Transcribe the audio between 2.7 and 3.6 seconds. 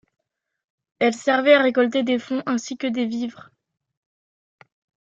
que des vivres.